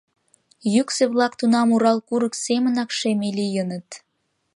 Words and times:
Йӱксӧ-влак 0.73 1.33
тунам 1.39 1.69
Урал 1.75 1.99
курык 2.07 2.33
семынак 2.43 2.89
шеме 2.99 3.29
лийыныт. 3.37 3.87